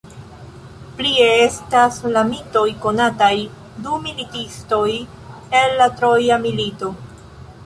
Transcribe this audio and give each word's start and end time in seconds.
Plie 1.01 1.27
estas 1.41 1.99
el 2.11 2.17
mitoj 2.31 2.63
konataj 2.87 3.29
du 3.85 4.01
militistoj 4.07 4.83
el 5.63 5.79
la 5.83 5.91
Troja 6.01 6.41
milito. 6.49 6.91